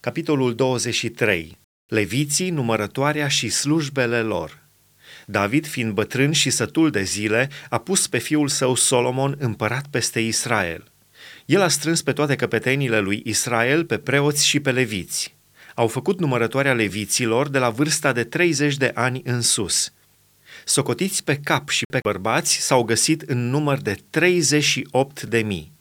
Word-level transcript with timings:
Capitolul 0.00 0.54
23. 0.54 1.58
Leviții, 1.86 2.50
numărătoarea 2.50 3.28
și 3.28 3.48
slujbele 3.48 4.20
lor. 4.20 4.62
David, 5.26 5.66
fiind 5.66 5.92
bătrân 5.92 6.32
și 6.32 6.50
sătul 6.50 6.90
de 6.90 7.02
zile, 7.02 7.50
a 7.70 7.78
pus 7.78 8.06
pe 8.06 8.18
fiul 8.18 8.48
său 8.48 8.74
Solomon 8.74 9.36
împărat 9.38 9.86
peste 9.90 10.20
Israel. 10.20 10.92
El 11.46 11.60
a 11.60 11.68
strâns 11.68 12.02
pe 12.02 12.12
toate 12.12 12.36
căpetenile 12.36 13.00
lui 13.00 13.22
Israel, 13.24 13.84
pe 13.84 13.98
preoți 13.98 14.46
și 14.46 14.60
pe 14.60 14.70
leviți. 14.70 15.36
Au 15.74 15.88
făcut 15.88 16.18
numărătoarea 16.20 16.74
leviților 16.74 17.48
de 17.48 17.58
la 17.58 17.70
vârsta 17.70 18.12
de 18.12 18.24
30 18.24 18.76
de 18.76 18.90
ani 18.94 19.20
în 19.24 19.40
sus. 19.40 19.92
Socotiți 20.64 21.24
pe 21.24 21.36
cap 21.36 21.68
și 21.68 21.82
pe 21.90 21.98
bărbați 22.02 22.56
s-au 22.56 22.82
găsit 22.82 23.22
în 23.22 23.50
număr 23.50 23.78
de 23.78 23.98
38 24.10 25.22
de 25.22 25.38
mii. 25.38 25.72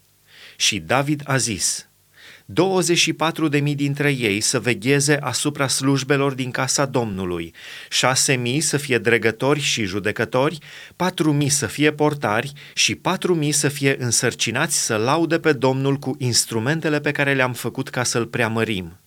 Și 0.56 0.80
David 0.80 1.22
a 1.26 1.38
zis, 1.38 1.88
24 2.50 3.48
de 3.48 3.60
mii 3.60 3.76
dintre 3.76 4.12
ei 4.12 4.42
să 4.42 4.60
vegheze 4.60 5.18
asupra 5.22 5.68
slujbelor 5.68 6.34
din 6.34 6.52
casa 6.52 6.86
Domnului, 6.86 7.54
6 7.90 8.36
mii 8.36 8.60
să 8.60 8.78
fie 8.78 8.98
dregători 8.98 9.60
și 9.60 9.84
judecători, 9.84 10.58
4 10.96 11.32
mii 11.32 11.50
să 11.50 11.66
fie 11.66 11.92
portari 11.92 12.52
și 12.74 12.96
4 12.96 13.36
mii 13.36 13.52
să 13.52 13.68
fie 13.70 13.96
însărcinați 14.00 14.86
să 14.86 14.96
laude 14.96 15.40
pe 15.40 15.54
Domnul 15.54 15.96
cu 15.98 16.16
instrumentele 16.18 17.00
pe 17.00 17.12
care 17.12 17.34
le-am 17.34 17.54
făcut 17.54 17.90
ca 17.90 18.04
să-l 18.04 18.26
preamărim. 18.26 19.00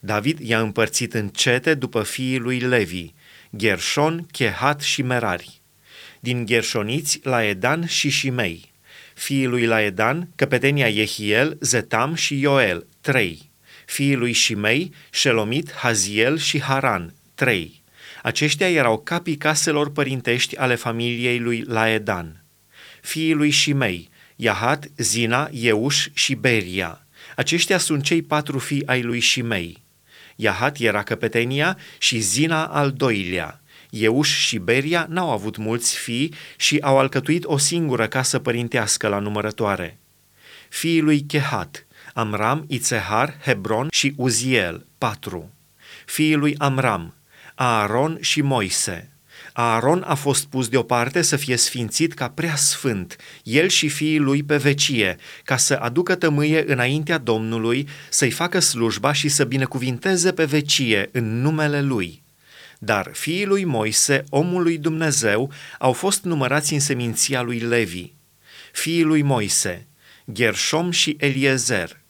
David 0.00 0.38
i-a 0.38 0.60
împărțit 0.60 1.14
în 1.14 1.28
cete 1.28 1.74
după 1.74 2.02
fiii 2.02 2.38
lui 2.38 2.58
Levi, 2.58 3.12
Gershon, 3.56 4.26
Chehat 4.30 4.80
și 4.80 5.02
Merari. 5.02 5.60
Din 6.20 6.46
Gershoniți 6.46 7.20
la 7.22 7.44
Edan 7.44 7.86
și 7.86 8.10
Shimei 8.10 8.71
fiii 9.14 9.46
lui 9.46 9.66
Laedan, 9.66 10.28
căpetenia 10.34 10.90
Jehiel, 10.90 11.56
Zetam 11.60 12.14
și 12.14 12.40
Ioel, 12.40 12.86
trei. 13.00 13.50
Fiii 13.86 14.14
lui 14.14 14.32
Shimei, 14.32 14.92
Shelomit, 15.10 15.72
Haziel 15.72 16.38
și 16.38 16.60
Haran, 16.60 17.14
trei. 17.34 17.82
Aceștia 18.22 18.70
erau 18.70 18.98
capii 18.98 19.36
caselor 19.36 19.90
părintești 19.90 20.56
ale 20.56 20.74
familiei 20.74 21.38
lui 21.38 21.64
Laedan. 21.66 22.44
Fiii 23.00 23.32
lui 23.32 23.50
Shimei, 23.50 24.08
Yahat, 24.36 24.90
Zina, 24.96 25.48
Euș 25.52 26.08
și 26.12 26.34
Beria. 26.34 27.06
Aceștia 27.36 27.78
sunt 27.78 28.02
cei 28.02 28.22
patru 28.22 28.58
fii 28.58 28.86
ai 28.86 29.02
lui 29.02 29.20
Shimei. 29.20 29.82
Yahat 30.36 30.78
era 30.78 31.02
căpetenia 31.02 31.78
și 31.98 32.18
Zina 32.18 32.66
al 32.66 32.92
doilea. 32.92 33.61
Euș 33.92 34.46
și 34.46 34.58
Beria 34.58 35.06
n-au 35.08 35.30
avut 35.30 35.56
mulți 35.56 35.96
fii 35.96 36.34
și 36.56 36.78
au 36.80 36.98
alcătuit 36.98 37.44
o 37.44 37.56
singură 37.56 38.06
casă 38.06 38.38
părintească 38.38 39.08
la 39.08 39.18
numărătoare. 39.18 39.98
Fiii 40.68 41.00
lui 41.00 41.20
Chehat, 41.20 41.86
Amram, 42.14 42.64
Itzehar, 42.68 43.36
Hebron 43.44 43.88
și 43.90 44.14
Uziel, 44.16 44.86
patru. 44.98 45.52
Fiii 46.06 46.34
lui 46.34 46.54
Amram, 46.58 47.14
Aaron 47.54 48.18
și 48.20 48.40
Moise. 48.40 49.10
Aaron 49.52 50.04
a 50.06 50.14
fost 50.14 50.46
pus 50.46 50.68
deoparte 50.68 51.22
să 51.22 51.36
fie 51.36 51.56
sfințit 51.56 52.12
ca 52.12 52.28
prea 52.28 52.56
sfânt, 52.56 53.16
el 53.42 53.68
și 53.68 53.88
fiii 53.88 54.18
lui 54.18 54.42
pe 54.42 54.56
vecie, 54.56 55.16
ca 55.44 55.56
să 55.56 55.74
aducă 55.74 56.14
tămâie 56.14 56.64
înaintea 56.66 57.18
Domnului, 57.18 57.88
să-i 58.10 58.30
facă 58.30 58.58
slujba 58.58 59.12
și 59.12 59.28
să 59.28 59.44
binecuvinteze 59.44 60.32
pe 60.32 60.44
vecie 60.44 61.08
în 61.12 61.40
numele 61.40 61.82
lui. 61.82 62.21
Dar 62.84 63.10
fiii 63.12 63.46
lui 63.46 63.64
Moise, 63.64 64.24
omul 64.28 64.62
lui 64.62 64.78
Dumnezeu, 64.78 65.52
au 65.78 65.92
fost 65.92 66.24
numărați 66.24 66.72
în 66.72 66.80
seminția 66.80 67.42
lui 67.42 67.58
Levi. 67.58 68.12
Fiii 68.72 69.02
lui 69.02 69.22
Moise, 69.22 69.86
Gershom 70.32 70.90
și 70.90 71.16
Eliezer, 71.20 72.00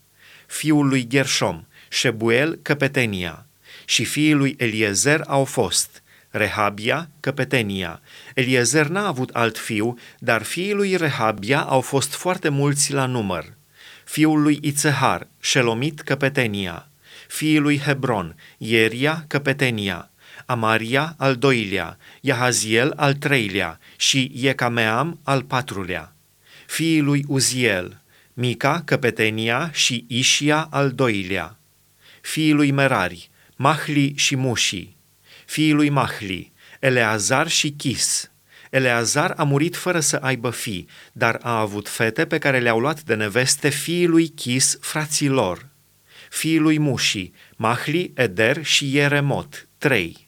fiul 0.47 0.89
lui 0.89 1.07
Gershom, 1.07 1.65
Shebuel, 1.89 2.59
căpetenia, 2.63 3.47
și 3.85 4.05
fiii 4.05 4.33
lui 4.33 4.55
Eliezer 4.59 5.23
au 5.27 5.45
fost 5.45 6.03
Rehabia, 6.31 7.09
căpetenia. 7.21 8.01
Eliezer 8.35 8.87
n-a 8.87 9.07
avut 9.07 9.31
alt 9.31 9.59
fiu, 9.59 9.99
dar 10.19 10.43
fiii 10.43 10.73
lui 10.73 10.97
Rehabia 10.97 11.61
au 11.61 11.81
fost 11.81 12.15
foarte 12.15 12.49
mulți 12.49 12.93
la 12.93 13.07
număr. 13.07 13.57
Fiul 14.05 14.43
lui 14.43 14.59
Itzehar, 14.63 15.27
Shelomit, 15.41 16.01
căpetenia. 16.01 16.89
Fiii 17.29 17.59
lui 17.59 17.79
Hebron, 17.79 18.37
Ieria, 18.59 19.25
căpetenia 19.29 20.07
Amaria 20.47 21.15
al 21.19 21.37
doilea, 21.37 21.99
Yahaziel 22.21 22.93
al 22.97 23.15
treilea 23.15 23.79
și 23.97 24.31
Iecameam 24.35 25.21
al 25.23 25.43
patrulea. 25.43 26.15
Fiii 26.67 27.01
lui 27.01 27.25
Uziel, 27.29 28.03
Mica, 28.35 28.83
căpetenia 28.85 29.71
și 29.73 30.05
Ișia 30.09 30.69
al 30.71 30.91
doilea. 30.91 31.59
Fiii 32.21 32.53
lui 32.53 32.71
Merari, 32.71 33.31
Mahli 33.57 34.13
și 34.17 34.37
Mushi. 34.37 34.97
Fiii 35.47 35.73
lui 35.73 35.89
Mahli, 35.89 36.53
Eleazar 36.81 37.49
și 37.49 37.71
Chis. 37.71 38.31
Eleazar 38.71 39.35
a 39.37 39.43
murit 39.43 39.77
fără 39.77 40.01
să 40.01 40.17
aibă 40.17 40.51
fii, 40.51 40.89
dar 41.13 41.39
a 41.43 41.59
avut 41.59 41.89
fete 41.89 42.27
pe 42.27 42.39
care 42.39 42.59
le-au 42.59 42.79
luat 42.79 43.03
de 43.03 43.15
neveste 43.15 43.69
fiii 43.69 44.07
lui 44.07 44.29
Chis, 44.29 44.79
frații 44.81 45.29
lor. 45.29 45.67
Fiii 46.31 46.59
lui 46.59 46.79
Mushi, 46.79 47.33
Mahli, 47.57 48.13
Eder 48.15 48.65
și 48.65 48.95
Ieremot, 48.95 49.69
trei. 49.79 50.22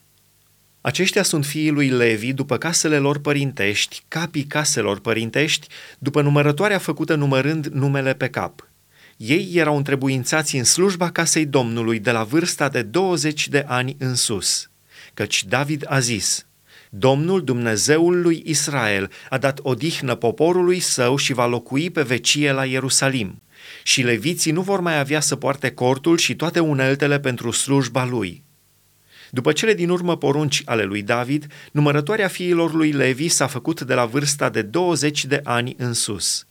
Aceștia 0.85 1.23
sunt 1.23 1.45
fiii 1.45 1.69
lui 1.69 1.89
Levi 1.89 2.33
după 2.33 2.57
casele 2.57 2.97
lor 2.97 3.19
părintești, 3.19 4.03
capii 4.07 4.43
caselor 4.43 4.99
părintești, 4.99 5.67
după 5.99 6.21
numărătoarea 6.21 6.77
făcută 6.77 7.15
numărând 7.15 7.65
numele 7.65 8.13
pe 8.13 8.27
cap. 8.27 8.69
Ei 9.17 9.49
erau 9.53 9.77
întrebuințați 9.77 10.55
în 10.55 10.63
slujba 10.63 11.09
casei 11.11 11.45
Domnului 11.45 11.99
de 11.99 12.11
la 12.11 12.23
vârsta 12.23 12.69
de 12.69 12.81
20 12.81 13.47
de 13.47 13.63
ani 13.67 13.95
în 13.99 14.15
sus. 14.15 14.69
Căci 15.13 15.43
David 15.43 15.85
a 15.87 15.99
zis, 15.99 16.45
Domnul 16.89 17.43
Dumnezeul 17.43 18.21
lui 18.21 18.41
Israel 18.45 19.11
a 19.29 19.37
dat 19.37 19.59
odihnă 19.61 20.15
poporului 20.15 20.79
său 20.79 21.15
și 21.15 21.33
va 21.33 21.45
locui 21.45 21.89
pe 21.89 22.01
vecie 22.01 22.51
la 22.51 22.65
Ierusalim. 22.65 23.41
Și 23.83 24.01
leviții 24.01 24.51
nu 24.51 24.61
vor 24.61 24.79
mai 24.79 24.99
avea 24.99 25.19
să 25.19 25.35
poarte 25.35 25.71
cortul 25.71 26.17
și 26.17 26.35
toate 26.35 26.59
uneltele 26.59 27.19
pentru 27.19 27.51
slujba 27.51 28.05
lui 28.05 28.44
după 29.35 29.51
cele 29.51 29.73
din 29.73 29.89
urmă 29.89 30.17
porunci 30.17 30.61
ale 30.65 30.83
lui 30.83 31.01
David, 31.01 31.47
numărătoarea 31.71 32.27
fiilor 32.27 32.73
lui 32.73 32.91
Levi 32.91 33.27
s-a 33.27 33.47
făcut 33.47 33.81
de 33.81 33.93
la 33.93 34.05
vârsta 34.05 34.49
de 34.49 34.61
20 34.61 35.25
de 35.25 35.41
ani 35.43 35.75
în 35.77 35.93
sus. 35.93 36.47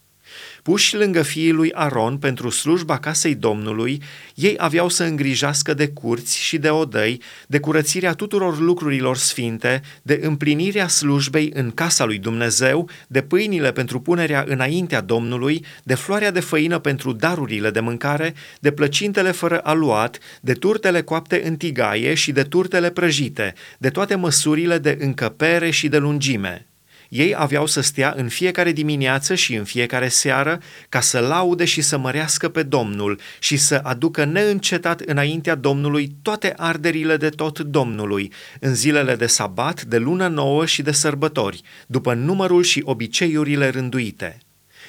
Puși 0.63 0.97
lângă 0.97 1.23
fiii 1.23 1.51
lui 1.51 1.73
Aron 1.73 2.19
pentru 2.19 2.51
slujba 2.51 2.99
casei 2.99 3.35
Domnului, 3.35 4.03
ei 4.35 4.55
aveau 4.59 4.89
să 4.89 5.05
îngrijească 5.05 5.75
de 5.75 5.89
curți 5.89 6.39
și 6.39 6.59
de 6.59 6.71
odăi, 6.71 7.21
de 7.47 7.59
curățirea 7.59 8.13
tuturor 8.13 8.59
lucrurilor 8.59 9.17
sfinte, 9.17 9.83
de 10.03 10.21
împlinirea 10.23 10.89
slujbei 10.89 11.51
în 11.55 11.71
casa 11.71 12.05
lui 12.05 12.19
Dumnezeu, 12.19 12.89
de 13.07 13.23
pâinile 13.23 13.73
pentru 13.73 14.01
punerea 14.01 14.45
înaintea 14.49 15.01
Domnului, 15.01 15.65
de 15.83 15.95
floarea 15.95 16.31
de 16.31 16.41
făină 16.41 16.79
pentru 16.79 17.13
darurile 17.13 17.71
de 17.71 17.81
mâncare, 17.81 18.35
de 18.61 18.73
plăcintele 18.73 19.31
fără 19.31 19.61
aluat, 19.63 20.19
de 20.41 20.53
turtele 20.53 21.03
coapte 21.03 21.43
în 21.45 21.57
tigaie 21.57 22.15
și 22.15 22.33
de 22.33 22.43
turtele 22.43 22.91
prăjite, 22.91 23.55
de 23.79 23.91
toate 23.91 24.15
măsurile 24.15 24.79
de 24.79 24.97
încăpere 25.01 25.71
și 25.71 25.89
de 25.89 25.99
lungime. 25.99 26.67
Ei 27.15 27.35
aveau 27.37 27.67
să 27.67 27.81
stea 27.81 28.15
în 28.17 28.29
fiecare 28.29 28.73
dimineață 28.73 29.35
și 29.35 29.55
în 29.55 29.65
fiecare 29.65 30.09
seară 30.09 30.61
ca 30.89 31.01
să 31.01 31.19
laude 31.19 31.65
și 31.65 31.81
să 31.81 31.99
mărească 31.99 32.49
pe 32.49 32.63
Domnul 32.63 33.21
și 33.39 33.57
să 33.57 33.81
aducă 33.83 34.25
neîncetat 34.25 35.01
înaintea 35.01 35.55
Domnului 35.55 36.15
toate 36.23 36.55
arderile 36.57 37.17
de 37.17 37.29
tot 37.29 37.59
Domnului, 37.59 38.33
în 38.61 38.75
zilele 38.75 39.17
de 39.17 39.27
sabat, 39.27 39.83
de 39.83 39.99
lună 39.99 40.29
nouă 40.29 40.67
și 40.67 40.83
de 40.83 40.93
sărbători, 40.93 41.63
după 41.87 42.15
numărul 42.15 42.63
și 42.63 42.83
obiceiurile 42.85 43.69
rânduite. 43.69 44.39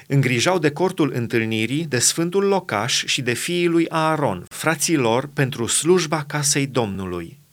Îngrijau 0.08 0.60
de 0.60 0.72
cortul 0.72 1.12
întâlnirii, 1.16 1.86
de 1.86 2.00
sfântul 2.00 2.44
locaș 2.44 3.04
și 3.06 3.22
de 3.22 3.34
fiii 3.34 3.68
lui 3.68 3.90
Aaron, 3.90 4.46
frații 4.50 4.96
lor, 4.96 5.30
pentru 5.34 5.66
slujba 5.68 6.24
casei 6.24 6.68
Domnului. 6.68 7.44